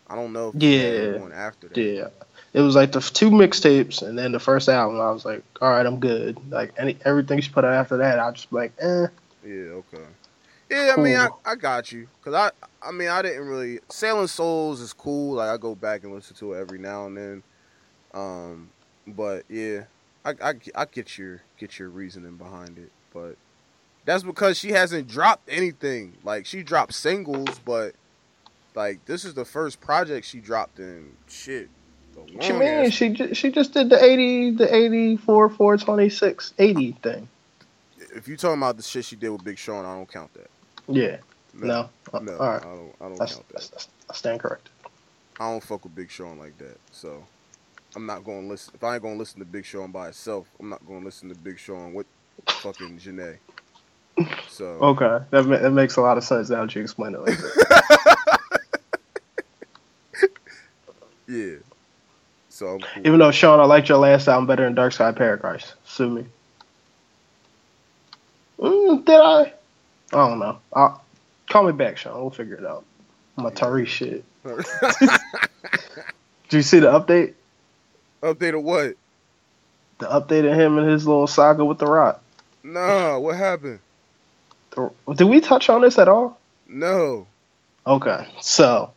[0.07, 0.51] I don't know.
[0.55, 1.17] Yeah.
[1.17, 1.77] One after that.
[1.77, 2.07] Yeah,
[2.53, 4.99] it was like the two mixtapes and then the first album.
[4.99, 6.37] I was like, all right, I'm good.
[6.51, 9.07] Like any everything she put out after that, I just be like, eh.
[9.43, 10.05] Yeah, okay.
[10.69, 12.07] Yeah, I mean, I, I got you.
[12.23, 13.79] Cause I, I mean, I didn't really.
[13.89, 15.35] Sailing Souls is cool.
[15.35, 17.43] Like I go back and listen to it every now and then.
[18.13, 18.69] Um,
[19.07, 19.83] but yeah,
[20.23, 22.91] I, I, I get your get your reasoning behind it.
[23.13, 23.35] But
[24.05, 26.17] that's because she hasn't dropped anything.
[26.23, 27.93] Like she dropped singles, but
[28.75, 31.69] like this is the first project she dropped in shit.
[32.27, 32.91] You mean?
[32.91, 37.29] She ju- she just did the eighty, the 84, 426, 80 thing.
[38.15, 40.51] if you talking about the shit she did with Big Sean, I don't count that.
[40.87, 41.17] Yeah.
[41.53, 41.89] No.
[42.13, 42.63] Uh, no, all right.
[42.63, 42.95] I don't.
[43.01, 43.55] I don't That's, count that.
[43.55, 44.73] that's, that's, I stand corrected.
[45.39, 46.79] I don't fuck with Big Sean like that.
[46.91, 47.27] So
[47.95, 48.73] I'm not gonna listen.
[48.75, 51.35] If I ain't gonna listen to Big Sean by itself, I'm not gonna listen to
[51.35, 52.07] Big Sean with
[52.61, 53.39] fucking Jhené.
[54.45, 57.21] So Okay, that ma- that makes a lot of sense now that you explain it
[57.21, 58.39] like that.
[61.27, 61.57] yeah.
[62.61, 63.01] So cool.
[63.03, 65.73] Even though Sean, I liked your last album better than Dark Sky Paradise.
[65.83, 66.25] Sue me.
[68.59, 69.53] Mm, did I?
[70.13, 70.59] I don't know.
[70.71, 71.03] I'll,
[71.49, 72.21] call me back, Sean.
[72.21, 72.85] We'll figure it out.
[73.35, 74.23] My Tyrese shit.
[74.43, 74.57] Did
[76.51, 77.33] you see the update?
[78.21, 78.95] Update of what?
[79.97, 82.21] The update of him and his little saga with The Rock.
[82.63, 83.79] Nah, what happened?
[85.15, 86.39] Did we touch on this at all?
[86.67, 87.25] No.
[87.87, 88.93] Okay, so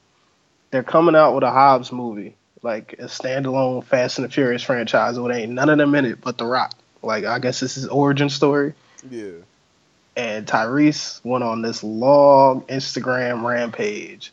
[0.70, 5.20] they're coming out with a Hobbs movie, like a standalone Fast and the Furious franchise.
[5.20, 6.74] With ain't none of them in it but The Rock.
[7.02, 8.74] Like I guess this is origin story.
[9.08, 9.32] Yeah.
[10.16, 14.32] And Tyrese went on this long Instagram rampage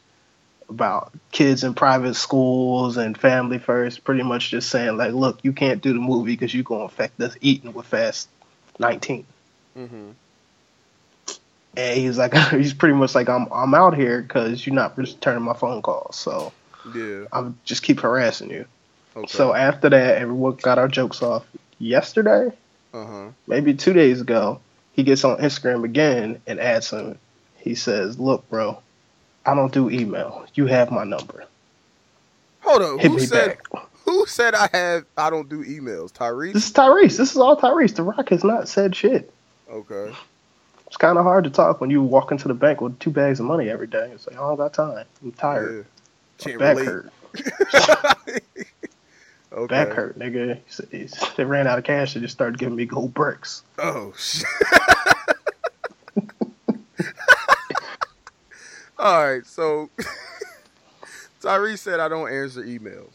[0.70, 5.52] about kids in private schools and family first, pretty much just saying like, look, you
[5.52, 8.30] can't do the movie because you're gonna affect us eating with Fast
[8.80, 9.26] 19.
[9.78, 10.10] Mm-hmm.
[11.78, 15.44] and he's like, he's pretty much like, I'm I'm out here because you're not returning
[15.44, 16.54] my phone calls, so
[16.94, 17.26] Yeah.
[17.32, 18.66] I'm just keep harassing you.
[19.16, 19.28] Okay.
[19.28, 21.46] So after that, everyone got our jokes off.
[21.80, 22.56] Yesterday,
[22.94, 23.30] uh huh.
[23.48, 24.60] maybe two days ago,
[24.94, 27.18] he gets on Instagram again and adds him.
[27.58, 28.82] He says, "Look, bro,
[29.46, 30.46] I don't do email.
[30.54, 31.46] You have my number.
[32.62, 33.00] Hold on.
[33.00, 36.12] Hit Who me said back." who said I have I don't do emails?
[36.12, 36.54] Tyrese?
[36.54, 37.18] This is Tyrese.
[37.18, 37.96] This is all Tyrese.
[37.96, 39.32] The Rock has not said shit.
[39.70, 40.14] Okay.
[40.88, 43.40] It's kind of hard to talk when you walk into the bank with two bags
[43.40, 44.12] of money every day.
[44.12, 45.06] and say, I don't got time.
[45.24, 45.86] I'm tired.
[46.42, 46.86] Can't back relate.
[46.88, 47.12] hurt.
[49.54, 49.68] okay.
[49.68, 50.56] Back hurt, nigga.
[50.56, 52.14] He said- he said They ran out of cash.
[52.14, 53.64] They just started giving me gold bricks.
[53.78, 54.46] Oh shit.
[59.00, 59.90] All right, so
[61.42, 63.14] Tyrese said I don't answer emails.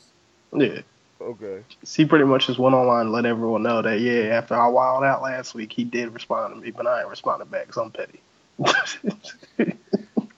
[0.53, 0.81] Yeah.
[1.21, 1.63] Okay.
[1.85, 4.67] So he pretty much just went online and let everyone know that, yeah, after I
[4.67, 7.83] wilded out last week, he did respond to me, but I ain't responded back because
[7.83, 8.21] I'm petty.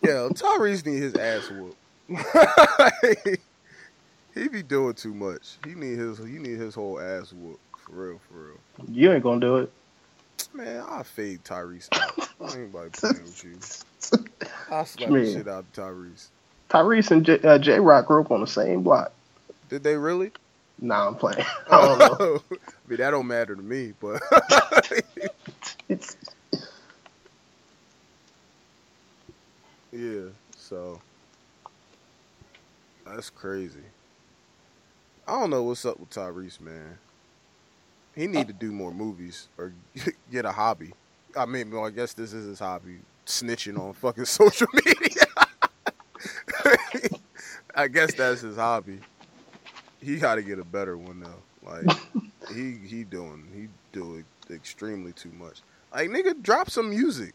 [0.02, 1.76] Yeah, Tyrese need his ass whooped.
[4.34, 5.58] he be doing too much.
[5.64, 7.60] He need his he need his whole ass whooped.
[7.76, 8.58] For real, for real.
[8.90, 9.72] you ain't gonna do it.
[10.54, 12.28] Man, I'll fade Tyrese out.
[12.40, 13.58] I ain't anybody playing with you.
[14.70, 16.28] I'll slap the shit out of Tyrese.
[16.70, 19.12] Tyrese and J, uh, J Rock grew up on the same block.
[19.68, 20.32] Did they really?
[20.80, 21.44] Nah, I'm playing.
[21.70, 22.42] I don't know.
[22.50, 24.22] I mean, that don't matter to me, but
[29.92, 30.28] yeah.
[30.56, 31.00] So
[33.08, 33.80] that's crazy.
[35.26, 36.98] I don't know what's up with Tyrese, man.
[38.14, 39.72] He need to do more movies or
[40.32, 40.92] get a hobby.
[41.36, 45.26] I mean, well, I guess this is his hobby: snitching on fucking social media.
[47.74, 48.98] I guess that's his hobby.
[50.00, 51.42] He got to get a better one though.
[51.62, 51.84] Like
[52.52, 55.60] he he doing he doing extremely too much.
[55.94, 57.34] Like nigga, drop some music.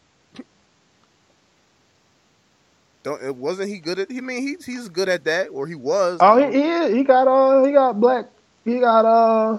[3.04, 4.10] Don't it wasn't he good at?
[4.10, 6.18] He mean he he's good at that, or he was.
[6.20, 6.94] oh, he, he is.
[6.94, 8.26] He got uh, he got black.
[8.64, 9.58] He got uh,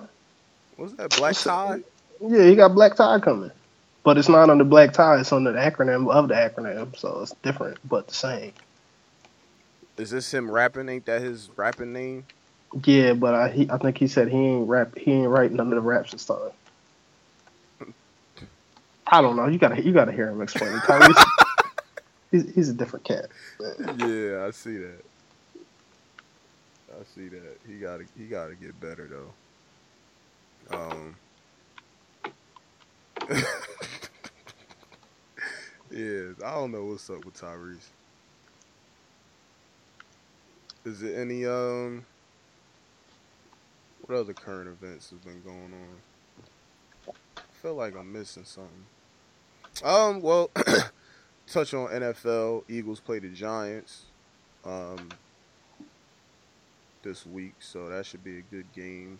[0.77, 1.81] What's that Black Tie?
[2.21, 3.51] yeah, he got black tie coming,
[4.03, 5.19] but it's not under black tie.
[5.19, 8.53] It's under the acronym of the acronym, so it's different but the same.
[9.97, 10.89] Is this him rapping?
[10.89, 12.25] Ain't that his rapping name?
[12.83, 14.97] Yeah, but I he, I think he said he ain't rap.
[14.97, 16.51] He ain't writing none of the raps this time.
[19.07, 19.47] I don't know.
[19.47, 21.17] You gotta you gotta hear him explain it.
[22.31, 23.27] He's he's a different cat.
[23.59, 25.03] yeah, I see that.
[26.91, 27.57] I see that.
[27.67, 30.75] He gotta he gotta get better though.
[30.77, 31.15] Um
[35.91, 37.89] Yeah, I don't know what's up with Tyrese.
[40.83, 42.05] Is there any um
[44.05, 47.15] what other current events have been going on?
[47.37, 48.85] I feel like I'm missing something.
[49.83, 50.51] Um, well,
[51.47, 52.63] touch on NFL.
[52.67, 54.03] Eagles play the Giants
[54.65, 55.09] um,
[57.03, 59.19] this week, so that should be a good game.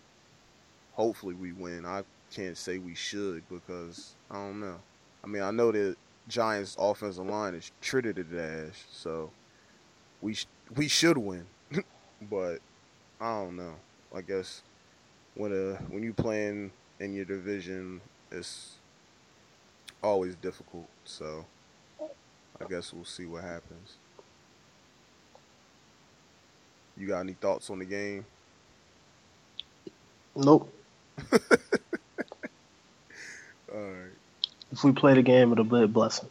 [0.94, 1.86] Hopefully, we win.
[1.86, 4.80] I can't say we should because I don't know.
[5.24, 5.96] I mean, I know that
[6.28, 9.30] Giants' offensive line is tritted to dash, so
[10.22, 11.46] we sh- we should win.
[12.30, 12.60] but
[13.20, 13.76] I don't know.
[14.14, 14.62] I guess
[15.36, 18.76] when uh when you playing in your division, it's
[20.02, 20.88] always difficult.
[21.04, 21.46] So
[22.62, 23.98] I guess we'll see what happens.
[26.98, 28.26] You got any thoughts on the game?
[30.36, 30.74] Nope.
[33.74, 34.12] All right.
[34.72, 36.30] If we play the game, it'll be a blessing.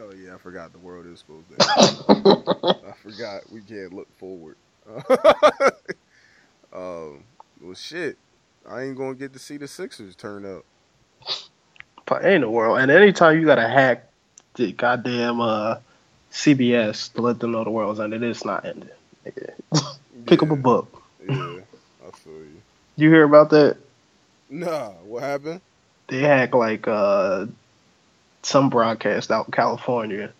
[0.00, 1.56] Oh yeah, I forgot the world is supposed to.
[2.88, 4.56] I forgot we can't look forward.
[6.72, 7.24] um,
[7.60, 8.18] well, shit,
[8.68, 10.64] I ain't gonna get to see the Sixers turn up.
[12.06, 12.78] But ain't the world.
[12.78, 14.10] And anytime you gotta hack
[14.54, 15.76] the goddamn uh,
[16.32, 18.88] CBS to let them know the world's ended, it's not ending.
[19.24, 19.54] Nigga.
[20.26, 21.02] Pick up a book.
[21.28, 21.60] Yeah,
[22.06, 22.62] I feel you.
[22.96, 23.76] You hear about that?
[24.50, 25.60] Nah, what happened?
[26.08, 27.46] They had like uh,
[28.42, 30.32] some broadcast out in California,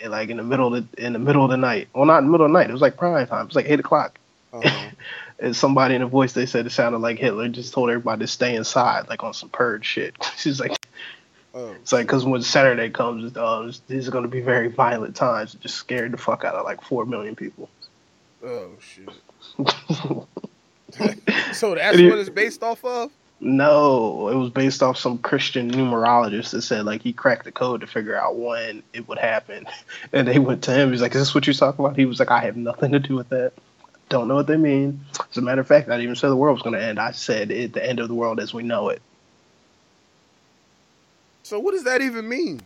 [0.00, 1.88] and, like in the middle of the, in the middle of the night.
[1.94, 2.68] Well, not in the middle of the night.
[2.68, 3.42] It was like prime time.
[3.42, 4.18] It was like eight o'clock.
[4.52, 4.90] Uh-huh.
[5.38, 8.26] And somebody in a voice they said it sounded like Hitler just told everybody to
[8.26, 10.14] stay inside, like on some purge shit.
[10.38, 10.75] She's like,
[11.56, 15.16] oh, it's like because when Saturday comes, uh, these are going to be very violent
[15.16, 15.54] times.
[15.54, 17.68] It just scared the fuck out of like four million people.
[18.44, 19.08] oh shit.
[21.52, 23.10] So that's what it's based off of?
[23.40, 27.82] no, it was based off some Christian numerologist that said like he cracked the code
[27.82, 29.66] to figure out when it would happen,
[30.12, 30.90] and they went to him.
[30.90, 32.98] He's like, "Is this what you're talking about?" He was like, "I have nothing to
[32.98, 33.52] do with that."
[34.08, 35.04] Don't know what they mean.
[35.30, 37.00] As a matter of fact, I didn't even say the world was going to end.
[37.00, 39.02] I said it, the end of the world as we know it.
[41.46, 42.60] So what does that even mean?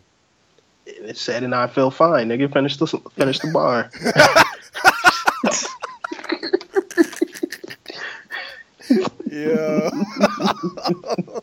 [0.86, 2.30] It said, and I feel fine.
[2.30, 3.90] Nigga, finish the finish the bar.
[9.30, 9.90] Yeah.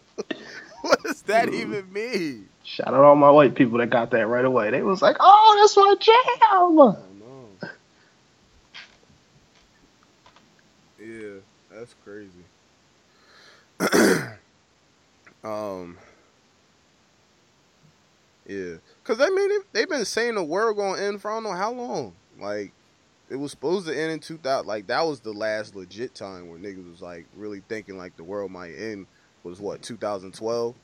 [0.81, 2.49] what does that even mean?
[2.63, 4.71] Shout out all my white people that got that right away.
[4.71, 6.97] They was like, "Oh, that's my jam." I don't know.
[10.99, 11.35] Yeah,
[11.69, 12.31] that's crazy.
[15.43, 15.97] um.
[18.47, 21.43] Yeah, cause I mean they, they've been saying the world gonna end for I don't
[21.43, 22.13] know how long.
[22.39, 22.71] Like
[23.29, 24.65] it was supposed to end in 2000.
[24.65, 28.23] Like that was the last legit time where niggas was like really thinking like the
[28.23, 29.07] world might end.
[29.43, 30.75] Was what 2012?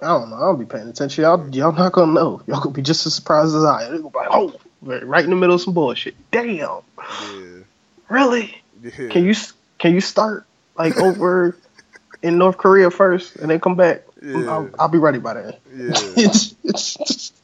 [0.00, 0.36] I don't know.
[0.36, 1.22] I don't be paying attention.
[1.22, 2.42] Y'all, y'all not gonna know.
[2.46, 3.84] Y'all gonna be just as surprised as I.
[3.84, 7.62] They gonna be like, "Oh, right right in the middle of some bullshit." Damn, Yeah,
[8.08, 8.62] really?
[8.82, 9.08] yeah.
[9.08, 9.34] Can you
[9.78, 10.44] can you start
[10.76, 11.56] like over
[12.22, 14.02] in North Korea first and then come back?
[14.22, 14.48] Yeah.
[14.48, 15.54] I'll, I'll be ready by then.
[15.74, 16.14] Yeah.
[16.16, 16.56] just,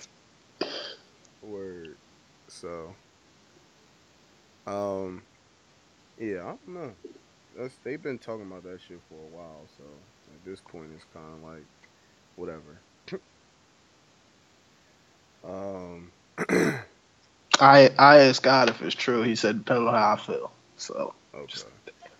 [1.42, 1.96] Word.
[2.48, 2.94] So,
[4.66, 5.22] um,
[6.18, 6.92] yeah, I don't know.
[7.56, 9.68] That's they've been talking about that shit for a while.
[9.76, 9.84] So
[10.34, 11.64] at this point, it's kind of like
[12.36, 12.80] whatever.
[15.44, 16.12] um,
[17.60, 19.22] I I asked God if it's true.
[19.22, 20.52] He said depending on how I feel.
[20.76, 21.60] So okay,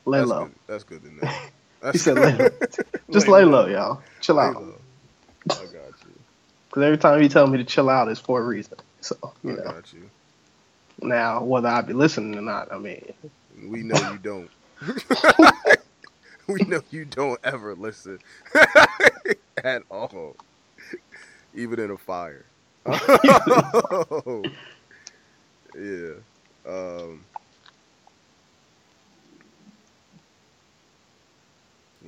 [0.06, 0.44] lay that's low.
[0.46, 0.54] Good.
[0.68, 1.32] That's good to know.
[1.82, 2.48] That's He said lay low.
[3.10, 4.00] Just lay low, y'all.
[4.20, 4.54] Chill Lay out.
[4.54, 4.74] low.
[5.50, 5.72] I got
[6.04, 6.12] you.
[6.68, 8.78] Because every time you tell me to chill out, it's for a reason.
[9.00, 9.64] So I you know.
[9.64, 10.10] got you.
[11.02, 13.12] Now whether I be listening or not, I mean,
[13.68, 14.50] We know you don't.
[16.48, 18.18] we know you don't ever listen
[19.64, 20.36] at all,
[21.54, 22.44] even in a fire.
[25.74, 26.14] yeah.
[26.66, 27.24] Um,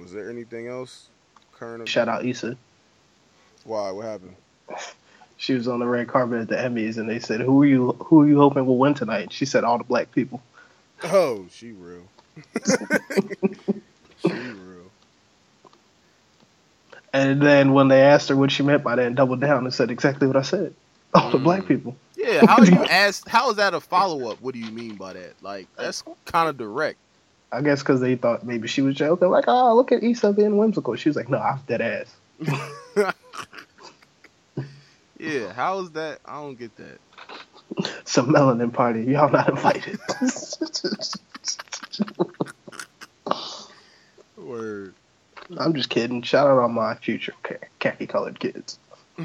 [0.05, 1.09] was there anything else
[1.53, 1.89] current?
[1.89, 2.57] shout out Issa.
[3.65, 3.91] Why?
[3.91, 4.37] What happened?
[5.37, 7.93] She was on the red carpet at the Emmys, and they said, "Who are you?
[7.93, 10.41] Who are you hoping will win tonight?" She said, "All the black people."
[11.03, 12.03] Oh, she real.
[14.17, 14.93] she real.
[17.13, 19.75] And then when they asked her what she meant by that, and doubled down and
[19.75, 20.75] said exactly what I said.
[21.15, 21.45] All the Mm.
[21.45, 21.97] black people.
[22.17, 23.27] Yeah, how you ask?
[23.29, 24.41] How is that a follow up?
[24.41, 25.35] What do you mean by that?
[25.43, 26.99] Like that's kind of direct.
[27.55, 30.57] I guess because they thought maybe she was joking, like, "Oh, look at Issa being
[30.57, 33.15] whimsical." She was like, "No, I'm dead ass."
[35.25, 36.21] Yeah, how is that?
[36.27, 36.99] I don't get that.
[38.05, 39.05] Some melanin party.
[39.05, 39.99] Y'all not invited.
[44.37, 44.95] Word.
[45.57, 46.21] I'm just kidding.
[46.23, 47.33] Shout out on my future
[47.79, 48.79] khaki colored kids.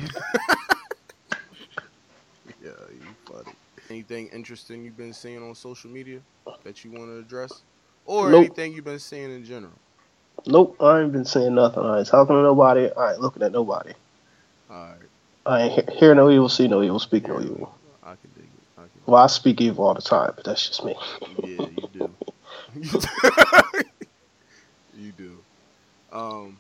[2.62, 3.56] Yeah, you funny.
[3.90, 6.20] Anything interesting you've been seeing on social media
[6.64, 7.62] that you want to address,
[8.10, 8.46] or Nope.
[8.46, 9.72] anything you've been seeing in general?
[10.48, 11.84] Nope, I ain't been saying nothing.
[11.84, 12.90] I ain't talking to nobody.
[12.98, 13.94] I ain't looking at nobody.
[14.70, 14.96] All right,
[15.46, 17.72] I ain't he- hear no evil, see no evil, speak no evil.
[18.04, 18.50] I can dig it.
[18.78, 18.90] I can.
[19.06, 20.96] Well, I speak evil all the time, but that's just me.
[21.44, 22.10] Yeah, you do.
[24.98, 25.38] you do.
[26.12, 26.58] Um,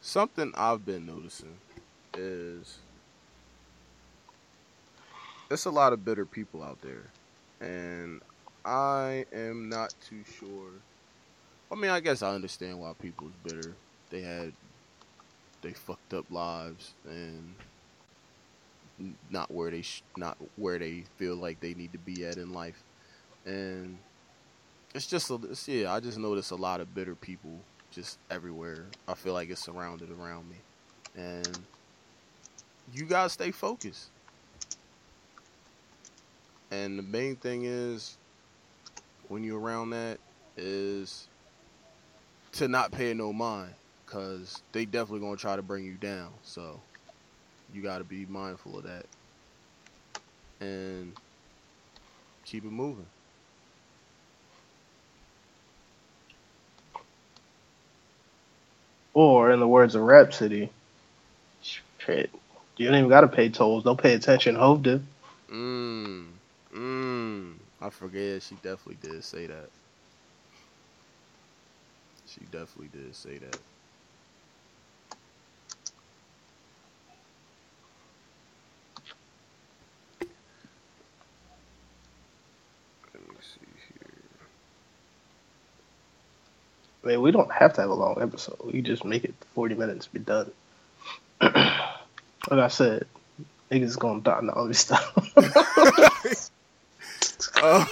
[0.00, 1.56] something I've been noticing
[2.16, 2.78] is
[5.48, 7.04] there's a lot of bitter people out there,
[7.60, 8.20] and
[8.64, 10.70] I am not too sure.
[11.70, 13.74] I mean, I guess I understand why people people's bitter.
[14.10, 14.52] They had
[15.62, 17.54] they fucked up lives and
[19.30, 22.52] not where they sh- not where they feel like they need to be at in
[22.52, 22.82] life,
[23.44, 23.98] and
[24.94, 25.92] it's just a, it's, yeah.
[25.92, 27.58] I just notice a lot of bitter people
[27.90, 28.86] just everywhere.
[29.08, 30.56] I feel like it's surrounded around me,
[31.16, 31.58] and
[32.92, 34.10] you gotta stay focused.
[36.70, 38.16] And the main thing is
[39.28, 40.18] when you're around that
[40.56, 41.26] is
[42.52, 43.72] to not pay no mind
[44.06, 46.30] because they definitely gonna try to bring you down.
[46.42, 46.80] So
[47.72, 49.06] you got to be mindful of that
[50.60, 51.12] and
[52.44, 53.06] keep it moving.
[59.12, 60.70] Or, in the words of Rapsody,
[61.62, 62.30] shit,
[62.76, 63.84] you don't even gotta pay tolls.
[63.84, 64.56] Don't pay attention.
[64.56, 65.06] Hove did.
[67.84, 68.42] I forget.
[68.42, 69.68] She definitely did say that.
[72.26, 73.58] She definitely did say that.
[83.12, 84.12] Let me see here.
[87.04, 88.56] I mean, we don't have to have a long episode.
[88.64, 90.50] We just make it 40 minutes, be done.
[91.42, 91.54] like
[92.50, 93.06] I said,
[93.70, 95.14] niggas gonna die and all this stuff.
[97.66, 97.86] Oh,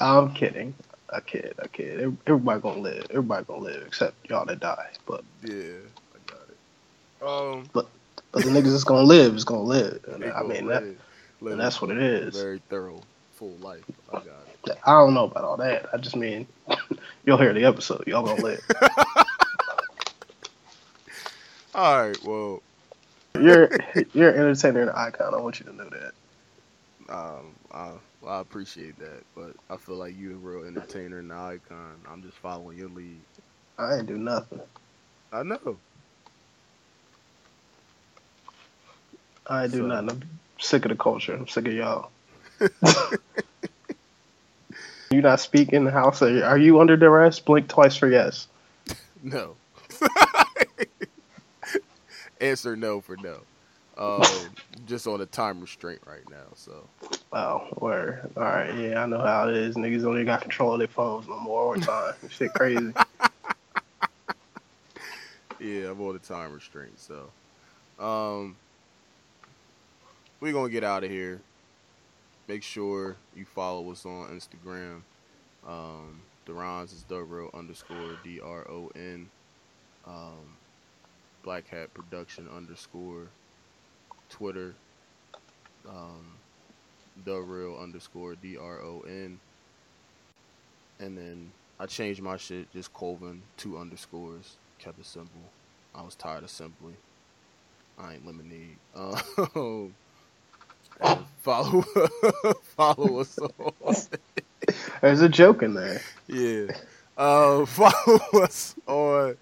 [0.00, 0.74] I'm kidding.
[1.12, 2.16] I kid, I kid.
[2.26, 3.06] Everybody gonna live.
[3.10, 4.90] Everybody gonna live except y'all that die.
[5.06, 5.54] But Yeah,
[6.14, 6.56] I got it.
[7.26, 7.86] Um, but
[8.32, 10.04] the niggas that's gonna live is gonna live.
[10.12, 10.98] And I mean that, live-
[11.40, 12.36] live and that's what it is.
[12.40, 13.02] Very thorough,
[13.32, 13.84] full life.
[14.10, 14.24] I got
[14.66, 14.78] it.
[14.86, 15.86] I don't know about all that.
[15.92, 16.46] I just mean
[17.24, 18.04] you'll hear the episode.
[18.06, 18.60] Y'all gonna live.
[21.72, 22.62] All right, well,
[23.36, 23.70] You're
[24.12, 25.34] you're an entertainer and an icon.
[25.34, 26.12] I want you to know that.
[27.14, 27.92] um, I,
[28.26, 31.94] I appreciate that, but I feel like you're a real entertainer and an icon.
[32.10, 33.20] I'm just following your lead.
[33.78, 34.60] I ain't do nothing.
[35.32, 35.76] I know.
[39.46, 40.10] I ain't do So- nothing.
[40.10, 40.22] I'm
[40.58, 41.34] sick of the culture.
[41.34, 42.10] I'm sick of y'all.
[45.10, 46.20] you not speak in the house?
[46.22, 47.40] Are you, are you under duress?
[47.40, 48.48] Blink twice for yes.
[49.22, 49.56] No.
[52.40, 53.40] Answer no for no.
[54.00, 54.22] Um,
[54.86, 56.46] just on a time restraint right now.
[56.54, 56.88] So
[57.32, 58.30] Oh, word.
[58.36, 59.76] All right, yeah, I know how it is.
[59.76, 62.14] Niggas don't even got control of their phones no more all the time.
[62.28, 62.86] Shit crazy.
[65.60, 66.98] yeah, I'm on a time restraint.
[66.98, 67.30] So,
[68.04, 68.56] um,
[70.40, 71.40] we're gonna get out of here.
[72.48, 75.02] Make sure you follow us on Instagram.
[75.68, 79.28] Um, Durons is real underscore D R O N.
[80.06, 80.56] Um,
[81.44, 83.28] Black Hat Production underscore.
[84.30, 84.74] Twitter.
[85.88, 86.26] Um,
[87.24, 89.38] the real underscore D R O N.
[91.00, 95.40] And then I changed my shit, just Colvin, two underscores, kept it simple.
[95.94, 96.94] I was tired of simply.
[97.98, 98.76] I ain't lemonade.
[101.02, 101.82] Um, follow
[102.76, 103.94] follow us on
[105.00, 106.02] There's a joke in there.
[106.28, 106.66] yeah.
[107.16, 109.36] Uh, follow us on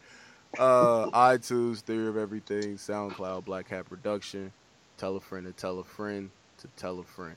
[0.59, 4.53] uh, iTunes, Theory of Everything, SoundCloud, Black Hat Production.
[4.99, 7.37] Tell a friend to tell a friend to tell a friend.